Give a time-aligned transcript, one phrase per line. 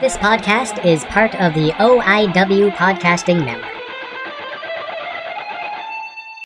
[0.00, 3.70] This podcast is part of the OIW Podcasting Network.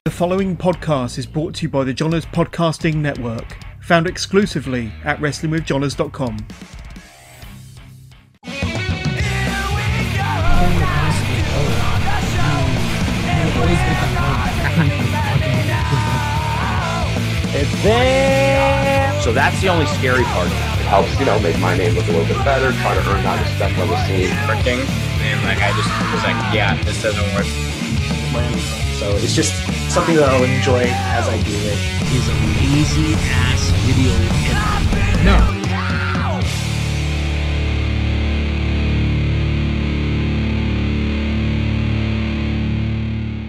[0.05, 5.21] The following podcast is brought to you by the Johners Podcasting Network, found exclusively at
[5.21, 6.39] WrestlingWithJohners.com.
[19.23, 20.74] So that's the only scary part.
[20.95, 23.25] It helps, you know, make my name look a little bit better, try to earn
[23.25, 24.31] that respect on the scene.
[24.47, 24.79] working
[25.27, 27.51] and like I just was like, yeah, this doesn't work.
[29.03, 29.51] So it's just
[29.91, 31.79] something that I'll enjoy as I do it.
[32.15, 35.25] is a lazy ass video editor.
[35.27, 35.65] No.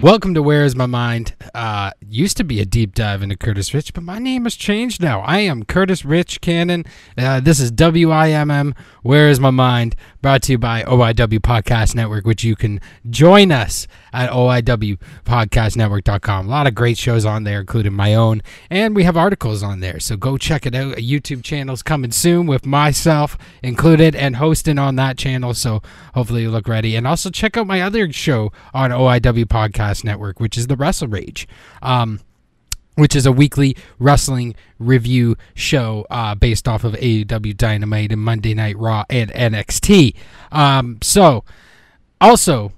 [0.02, 1.36] Welcome to Where Is My Mind?
[1.56, 5.00] Uh, used to be a deep dive into Curtis Rich, but my name has changed
[5.00, 5.20] now.
[5.20, 6.84] I am Curtis Rich Cannon.
[7.16, 9.96] Uh, this is WIMM, Where Is My Mind?
[10.20, 12.78] Brought to you by OIW Podcast Network, which you can
[13.08, 16.46] join us at OIWPodcastNetwork.com.
[16.46, 19.80] A lot of great shows on there, including my own, and we have articles on
[19.80, 20.00] there.
[20.00, 20.94] So go check it out.
[20.94, 25.52] A YouTube channel's coming soon with myself included and hosting on that channel.
[25.52, 25.82] So
[26.14, 26.96] hopefully you look ready.
[26.96, 31.08] And also check out my other show on OIW Podcast Network, which is the Wrestle
[31.08, 31.46] Rage.
[31.82, 32.20] Um,
[32.94, 38.54] which is a weekly wrestling review show uh, based off of AEW Dynamite and Monday
[38.54, 40.14] Night Raw and NXT.
[40.50, 41.44] Um, so,
[42.22, 42.72] also,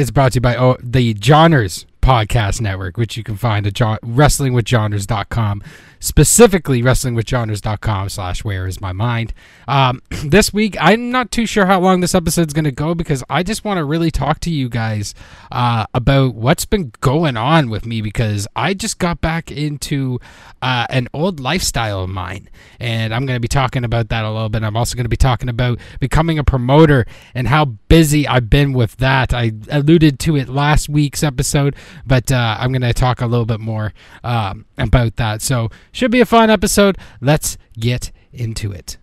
[0.00, 3.74] it's brought to you by oh, the Johners Podcast Network, which you can find at
[3.74, 5.62] John, WrestlingWithJohners.com,
[6.02, 9.32] specifically WrestlingWithJohners.com slash Where Is My Mind.
[9.68, 13.22] Um, this week, I'm not too sure how long this episode's going to go because
[13.30, 15.14] I just want to really talk to you guys
[15.52, 20.18] uh, about what's been going on with me because I just got back into
[20.60, 22.48] uh, an old lifestyle of mine.
[22.80, 24.64] And I'm going to be talking about that a little bit.
[24.64, 28.72] I'm also going to be talking about becoming a promoter and how busy I've been
[28.72, 29.32] with that.
[29.32, 33.46] I alluded to it last week's episode, but uh, I'm going to talk a little
[33.46, 33.92] bit more
[34.24, 35.42] um, about that.
[35.42, 36.98] So, should be a fun episode.
[37.20, 38.96] Let's get into it.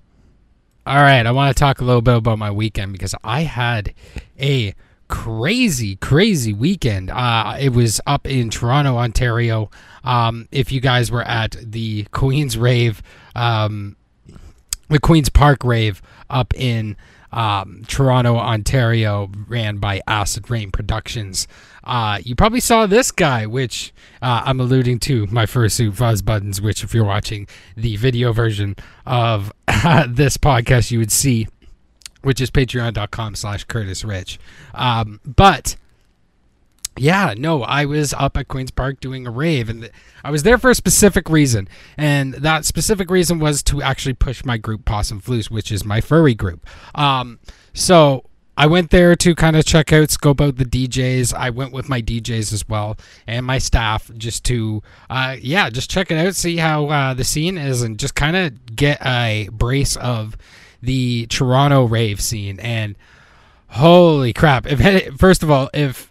[0.86, 3.94] All right, I want to talk a little bit about my weekend because I had
[4.40, 4.74] a
[5.08, 7.12] crazy, crazy weekend.
[7.12, 9.70] Uh, it was up in Toronto, Ontario.
[10.04, 13.04] Um, if you guys were at the Queen's Rave,
[13.36, 13.96] um,
[14.90, 16.98] the Queen's Park Rave up in
[17.32, 21.48] um, Toronto, Ontario, ran by Acid Rain Productions.
[21.84, 26.62] Uh, you probably saw this guy, which uh, I'm alluding to my fursuit fuzz buttons,
[26.62, 28.76] which if you're watching the video version
[29.06, 29.52] of
[30.08, 31.48] this podcast, you would see,
[32.22, 34.40] which is patreon.com slash Curtis Rich.
[34.74, 35.76] Um, but
[36.98, 39.90] yeah, no, I was up at Queen's Park doing a rave, and
[40.24, 41.68] I was there for a specific reason,
[41.98, 46.02] and that specific reason was to actually push my group Pawsome Floofs, which is my
[46.02, 46.68] furry group.
[46.96, 47.40] Um,
[47.74, 48.26] so
[48.60, 51.34] I went there to kind of check out, scope out the DJs.
[51.34, 55.90] I went with my DJs as well and my staff just to, uh, yeah, just
[55.90, 59.48] check it out, see how uh, the scene is, and just kind of get a
[59.54, 60.36] brace of
[60.82, 62.60] the Toronto rave scene.
[62.60, 62.98] And
[63.70, 64.66] holy crap!
[64.68, 66.09] If first of all, if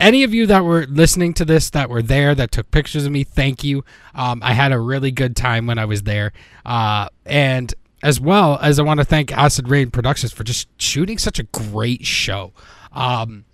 [0.00, 3.12] any of you that were listening to this that were there that took pictures of
[3.12, 3.84] me thank you.
[4.14, 6.32] Um, i had a really good time when i was there.
[6.64, 7.72] Uh, and
[8.02, 11.44] as well as i want to thank acid rain productions for just shooting such a
[11.44, 12.52] great show.
[12.92, 13.44] Um,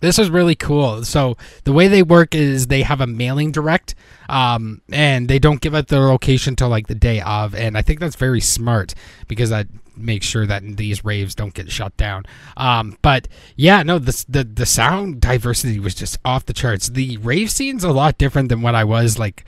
[0.00, 1.04] this is really cool.
[1.04, 3.94] So the way they work is they have a mailing direct,
[4.28, 7.82] um, and they don't give out their location till like the day of, and I
[7.82, 8.94] think that's very smart
[9.28, 9.66] because that
[9.96, 12.24] makes sure that these raves don't get shut down.
[12.56, 16.88] Um, but yeah, no, the, the the sound diversity was just off the charts.
[16.88, 19.44] The rave scene's a lot different than what I was like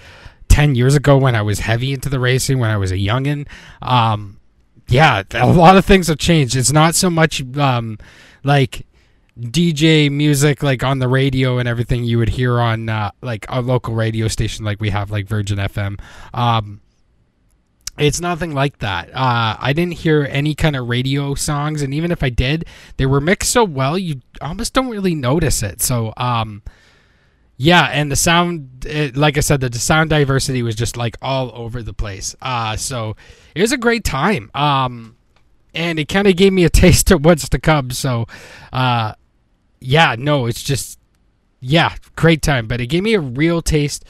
[0.49, 3.47] ten years ago when I was heavy into the racing when I was a youngin.
[3.81, 4.39] Um,
[4.89, 6.55] yeah, a lot of things have changed.
[6.55, 7.99] It's not so much um,
[8.45, 8.87] like
[9.41, 13.63] DJ music like on the radio and everything you would hear on uh, like a
[13.63, 15.99] local radio station like we have like Virgin FM.
[16.35, 16.81] Um,
[17.99, 19.11] it's nothing like that.
[19.11, 22.65] Uh, I didn't hear any kind of radio songs, and even if I did,
[22.97, 25.83] they were mixed so well you almost don't really notice it.
[25.83, 26.63] So, um,
[27.59, 31.17] yeah, and the sound, it, like I said, the, the sound diversity was just like
[31.21, 32.35] all over the place.
[32.41, 33.15] Uh, so
[33.55, 34.51] it was a great time.
[34.55, 35.17] Um,
[35.75, 37.91] and it kind of gave me a taste of what's to come.
[37.91, 38.27] So,
[38.73, 39.15] uh,
[39.83, 40.99] yeah, no, it's just,
[41.61, 42.67] yeah, great time.
[42.67, 44.05] But it gave me a real taste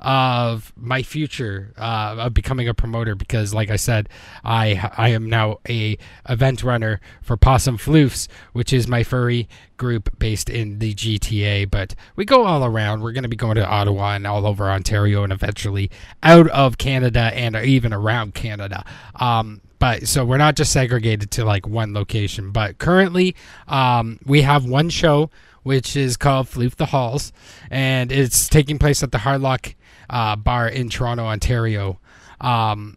[0.00, 4.08] of my future uh, of becoming a promoter because, like I said,
[4.44, 5.98] I I am now a
[6.28, 11.70] event runner for Pawsome Floofs, which is my furry group based in the GTA.
[11.70, 13.02] But we go all around.
[13.02, 15.90] We're going to be going to Ottawa and all over Ontario and eventually
[16.22, 18.84] out of Canada and even around Canada.
[19.16, 22.50] Um, but so we're not just segregated to like one location.
[22.50, 23.34] But currently,
[23.66, 25.30] um, we have one show
[25.62, 27.30] which is called Floof the Halls,
[27.70, 29.74] and it's taking place at the Hard Luck
[30.08, 32.00] uh, Bar in Toronto, Ontario,
[32.40, 32.96] um,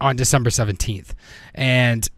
[0.00, 1.14] on December seventeenth,
[1.54, 2.08] and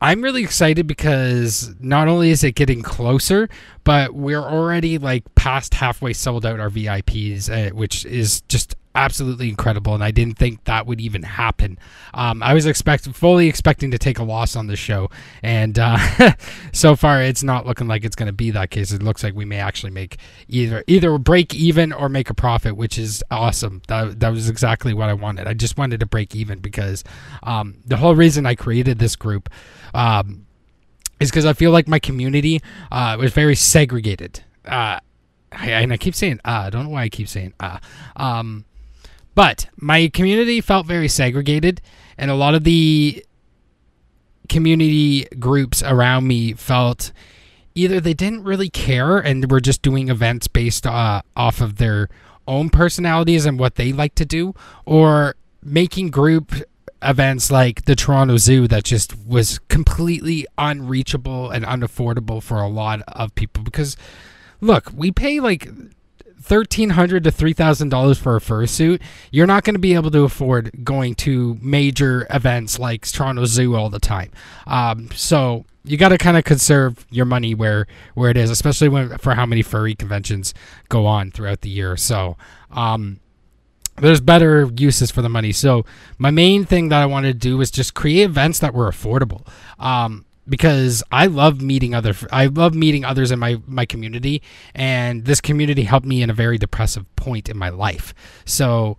[0.00, 3.48] I'm really excited because not only is it getting closer,
[3.84, 9.48] but we're already like past halfway sold out our VIPs, uh, which is just absolutely
[9.48, 9.94] incredible.
[9.94, 11.78] And I didn't think that would even happen.
[12.14, 15.10] Um, I was expecting, fully expecting to take a loss on the show,
[15.42, 15.98] and uh,
[16.72, 18.92] so far it's not looking like it's going to be that case.
[18.92, 20.18] It looks like we may actually make
[20.48, 23.82] either either break even or make a profit, which is awesome.
[23.88, 25.46] That that was exactly what I wanted.
[25.46, 27.04] I just wanted to break even because
[27.42, 29.48] um, the whole reason I created this group
[29.94, 30.46] um,
[31.20, 32.60] is because I feel like my community
[32.90, 34.42] uh, was very segregated.
[34.64, 35.00] Uh,
[35.50, 37.78] I, and I keep saying uh, I don't know why I keep saying uh.
[38.16, 38.64] Um,
[39.34, 41.80] but my community felt very segregated,
[42.18, 43.24] and a lot of the
[44.48, 47.12] community groups around me felt
[47.74, 52.08] either they didn't really care and were just doing events based uh, off of their
[52.46, 56.52] own personalities and what they like to do, or making group
[57.00, 63.02] events like the Toronto Zoo that just was completely unreachable and unaffordable for a lot
[63.08, 63.62] of people.
[63.62, 63.96] Because
[64.60, 65.68] look, we pay like
[66.42, 69.00] thirteen hundred to three thousand dollars for a fursuit.
[69.30, 73.74] You're not going to be able to afford going to major events like Toronto Zoo
[73.74, 74.30] all the time.
[74.66, 78.88] Um, so you got to kind of conserve your money where where it is, especially
[78.88, 80.54] when for how many furry conventions
[80.88, 81.96] go on throughout the year.
[81.96, 82.36] So.
[82.70, 83.20] Um,
[83.96, 85.52] there's better uses for the money.
[85.52, 85.84] So
[86.16, 89.46] my main thing that I wanted to do was just create events that were affordable.
[89.78, 94.42] Um, because I love meeting other I love meeting others in my my community
[94.74, 98.14] and this community helped me in a very depressive point in my life.
[98.44, 98.98] So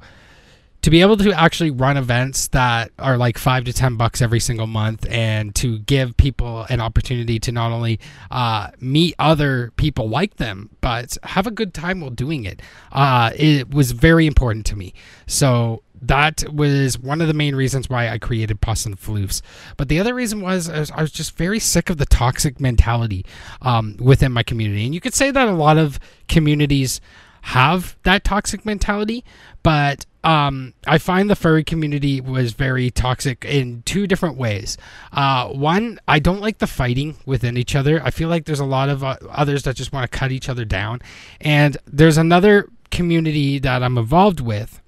[0.83, 4.39] to be able to actually run events that are like five to ten bucks every
[4.39, 7.99] single month and to give people an opportunity to not only
[8.31, 12.61] uh, meet other people like them but have a good time while doing it
[12.91, 14.93] uh, it was very important to me
[15.25, 19.41] so that was one of the main reasons why I created Pawsome Floofs.
[19.77, 22.59] But the other reason was I, was I was just very sick of the toxic
[22.59, 23.25] mentality
[23.61, 24.85] um, within my community.
[24.85, 27.01] And you could say that a lot of communities
[27.43, 29.25] have that toxic mentality,
[29.63, 34.77] but um, I find the furry community was very toxic in two different ways.
[35.11, 38.01] Uh, one, I don't like the fighting within each other.
[38.01, 40.47] I feel like there's a lot of uh, others that just want to cut each
[40.47, 41.01] other down.
[41.41, 44.81] And there's another community that I'm involved with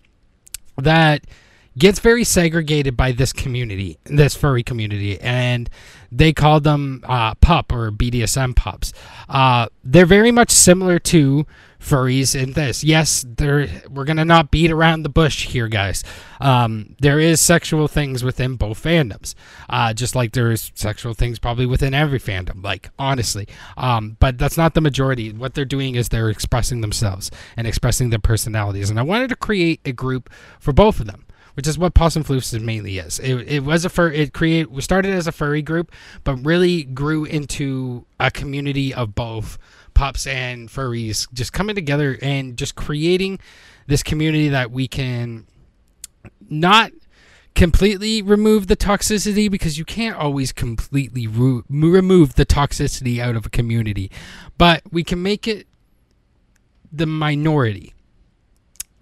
[0.77, 1.23] that
[1.77, 5.69] gets very segregated by this community, this furry community, and
[6.11, 8.93] they call them uh, pup or BDSM pups.
[9.27, 11.45] Uh, they're very much similar to
[11.79, 12.83] furries in this.
[12.83, 16.03] Yes, there we're gonna not beat around the bush here, guys.
[16.41, 19.35] Um, there is sexual things within both fandoms,
[19.69, 22.63] uh, just like there is sexual things probably within every fandom.
[22.63, 25.31] Like honestly, um, but that's not the majority.
[25.31, 28.89] What they're doing is they're expressing themselves and expressing their personalities.
[28.89, 30.29] And I wanted to create a group
[30.59, 31.24] for both of them
[31.55, 33.19] which is what Pawsome Floofs mainly is.
[33.19, 34.11] It, it was a fur.
[34.11, 34.69] It create.
[34.69, 35.91] We started as a furry group,
[36.23, 39.57] but really grew into a community of both
[39.93, 43.39] pups and furries just coming together and just creating
[43.87, 45.47] this community that we can
[46.49, 46.91] not
[47.55, 53.45] completely remove the toxicity because you can't always completely re- remove the toxicity out of
[53.45, 54.11] a community,
[54.57, 55.65] but we can make it
[56.91, 57.94] the minority.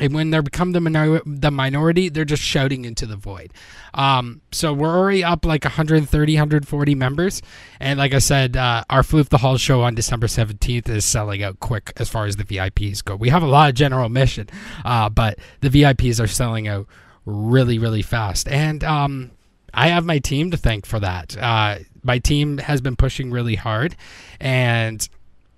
[0.03, 3.53] And when they become the, minor- the minority, they're just shouting into the void.
[3.93, 7.41] Um, so we're already up like 130, 140 members.
[7.79, 11.41] And like I said, uh, our Floof the Hall show on December 17th is selling
[11.41, 13.15] out quick as far as the VIPs go.
[13.15, 14.49] We have a lot of general admission,
[14.83, 16.85] uh, but the VIPs are selling out
[17.25, 18.49] really, really fast.
[18.49, 19.31] And um,
[19.73, 21.37] I have my team to thank for that.
[21.37, 23.95] Uh, my team has been pushing really hard.
[24.41, 25.07] And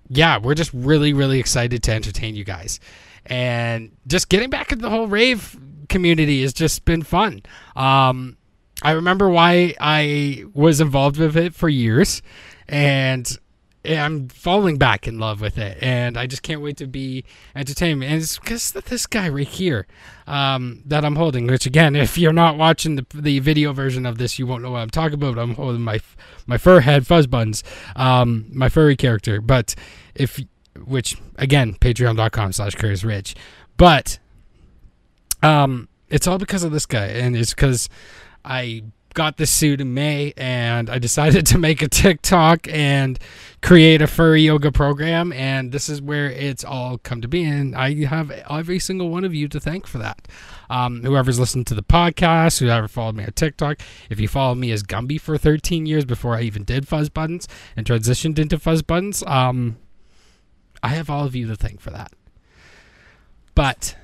[0.08, 2.78] yeah, we're just really, really excited to entertain you guys
[3.26, 7.42] and just getting back into the whole rave community has just been fun.
[7.74, 8.36] Um,
[8.82, 12.22] I remember why I was involved with it for years,
[12.68, 13.38] and
[13.84, 18.02] I'm falling back in love with it, and I just can't wait to be entertained.
[18.02, 19.86] And it's because this guy right here
[20.26, 21.46] um, that I'm holding.
[21.46, 24.72] Which again, if you're not watching the, the video version of this, you won't know
[24.72, 25.38] what I'm talking about.
[25.38, 26.00] I'm holding my
[26.46, 27.62] my fur head fuzz buns,
[27.94, 29.40] um, my furry character.
[29.40, 29.74] But
[30.14, 30.40] if
[30.84, 33.34] which again, patreon.com slash Curtis Rich.
[33.76, 34.18] But
[35.42, 37.88] um it's all because of this guy, and it's because
[38.44, 38.84] I
[39.16, 43.18] got this suit in May, and I decided to make a TikTok and
[43.62, 47.42] create a furry yoga program, and this is where it's all come to be.
[47.42, 50.28] And I have every single one of you to thank for that.
[50.68, 53.80] Um, whoever's listened to the podcast, whoever followed me on TikTok,
[54.10, 57.48] if you followed me as Gumby for 13 years before I even did fuzz buttons
[57.76, 59.78] and transitioned into fuzz buttons, um,
[60.86, 62.12] I have all of you to thank for that.
[63.56, 63.96] But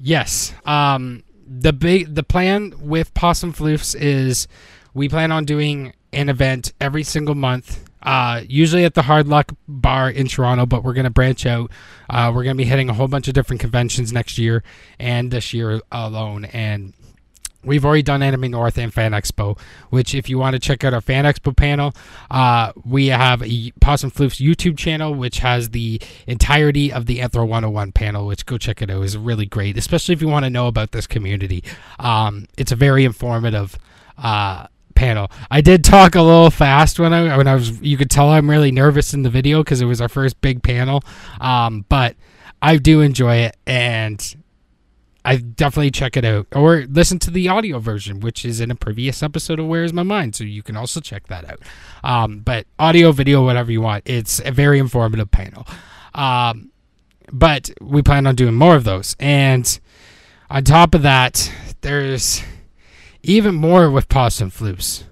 [0.00, 4.48] yes, um, the big the plan with Pawsome Floofs is
[4.94, 7.84] we plan on doing an event every single month.
[8.02, 11.70] Uh, usually at the Hard Luck Bar in Toronto, but we're gonna branch out.
[12.08, 14.62] Uh, we're gonna be hitting a whole bunch of different conventions next year
[14.98, 16.46] and this year alone.
[16.46, 16.94] And
[17.62, 19.58] We've already done Anime North and Fan Expo,
[19.90, 21.92] which if you want to check out our Fan Expo panel,
[22.30, 27.92] uh, we have Pawsome Floofs YouTube channel, which has the entirety of the Anthro 101
[27.92, 29.02] panel, which go check it out.
[29.02, 31.62] is really great, especially if you want to know about this community.
[31.98, 33.78] Um, it's a very informative
[34.16, 35.30] uh, panel.
[35.50, 37.78] I did talk a little fast when I when I was.
[37.80, 40.62] You could tell I'm really nervous in the video because it was our first big
[40.62, 41.02] panel,
[41.40, 42.16] um, but
[42.62, 44.36] I do enjoy it and
[45.24, 48.74] I definitely check it out or listen to the audio version, which is in a
[48.74, 50.34] previous episode of Where's My Mind.
[50.34, 51.60] So you can also check that out.
[52.02, 54.08] Um, but audio, video, whatever you want.
[54.08, 55.66] It's a very informative panel.
[56.14, 56.70] Um,
[57.32, 59.14] but we plan on doing more of those.
[59.20, 59.78] And
[60.48, 62.42] on top of that, there's
[63.22, 65.04] even more with Pawsome Floofs.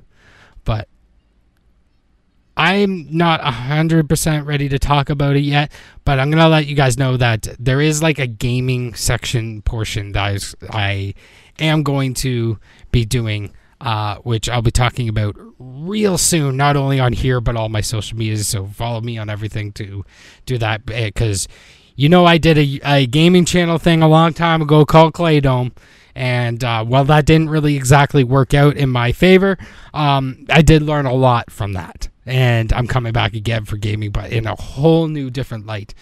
[0.65, 0.89] But
[2.59, 5.71] I'm not 100% ready to talk about it yet,
[6.05, 9.63] but I'm going to let you guys know that there is like a gaming section
[9.63, 11.15] portion that I,
[11.61, 12.59] am going to
[12.91, 17.55] be doing, uh, which I'll be talking about real soon, not only on here, but
[17.55, 18.49] all my social medias.
[18.49, 20.05] So follow me on everything to
[20.45, 21.47] do that because
[21.95, 25.39] you know I did a, a gaming channel thing a long time ago called Clay
[25.39, 25.73] Dome.
[26.17, 29.57] And uh, while that didn't really exactly work out in my favor,
[29.95, 34.11] um, I did learn a lot from that and I'm coming back again for gaming,
[34.11, 35.95] but in a whole new different light.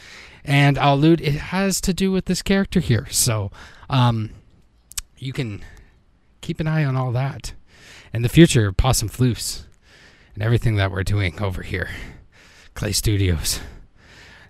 [0.44, 3.06] And I'll allude, it has to do with this character here.
[3.10, 3.52] So
[3.88, 4.30] um,
[5.16, 5.62] you can
[6.40, 7.54] keep an eye on all that
[8.12, 9.66] and the future Pawsome Floofs
[10.34, 11.90] and everything that we're doing over here.
[12.74, 13.60] Clay Studios.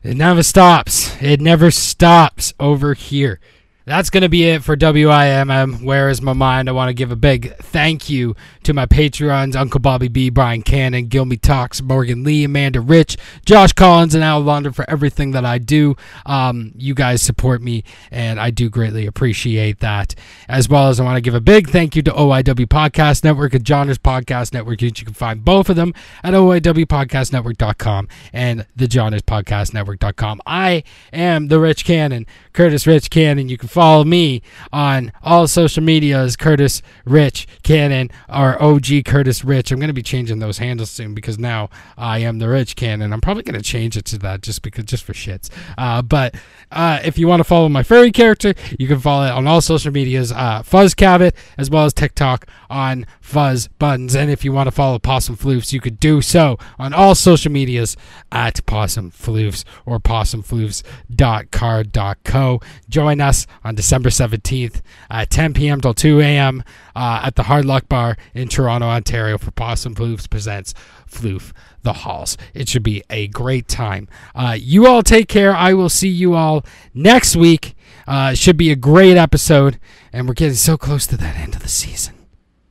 [0.02, 1.14] It never stops.
[1.20, 3.38] It never stops over here
[3.86, 5.84] that's going to be it for WIMM.
[5.84, 6.68] Where is my mind?
[6.68, 8.34] I want to give a big thank you
[8.66, 13.72] to my Patreons Uncle Bobby B, Brian Cannon, Guilmy Talks, Morgan Lee, Amanda Rich, Josh
[13.72, 15.94] Collins, and Al London for everything that I do.
[16.26, 20.16] Um, you guys support me, and I do greatly appreciate that.
[20.48, 23.54] As well as I want to give a big thank you to OIW Podcast Network
[23.54, 24.82] and Johners Podcast Network.
[24.82, 25.94] You can find both of them
[26.24, 30.42] at OIWPodcastNetwork.com and the Podcast Network.com.
[30.44, 30.82] I
[31.12, 33.48] am the Rich Cannon, Curtis Rich Cannon.
[33.48, 34.42] You can follow me
[34.72, 39.70] on all social media as Curtis Rich Cannon or OG Curtis Rich.
[39.70, 43.12] I'm going to be changing those handles soon because now I am the Rich Cannon.
[43.12, 45.50] I'm probably going to change it to that just because just for shits.
[45.78, 46.34] Uh, but
[46.70, 49.60] uh, if you want to follow my furry character, you can follow it on all
[49.60, 54.14] social medias, uh, Fuzz Cabbit, as well as TikTok on Fuzz Buttons.
[54.14, 57.52] And if you want to follow Pawsome Floofs, you could do so on all social
[57.52, 57.96] medias
[58.32, 62.60] at Pawsome Floofs or pawsomefloofs.carrd.co.
[62.88, 65.80] Join us on December 17th at 10 p.m.
[65.80, 66.62] till 2 a.m.
[66.96, 70.72] Uh, at the Hard Luck Bar in Toronto, Ontario for Pawsome Floofs Presents
[71.06, 72.38] Floof the Halls.
[72.54, 74.08] It should be a great time.
[74.34, 75.54] Uh, you all take care.
[75.54, 77.76] I will see you all next week.
[78.06, 79.78] Uh, should be a great episode,
[80.10, 82.14] and we're getting so close to that end of the season.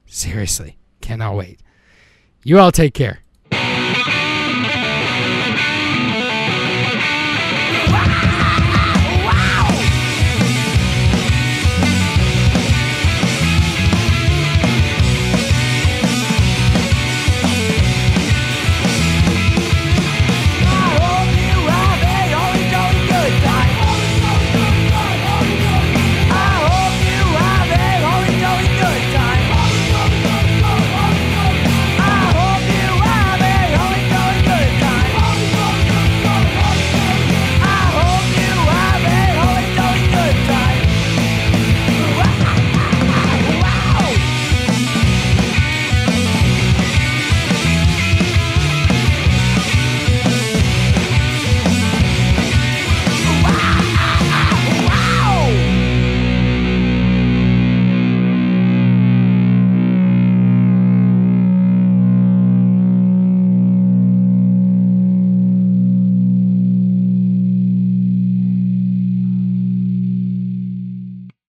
[0.08, 1.60] Seriously, cannot wait.
[2.44, 3.20] You all take care.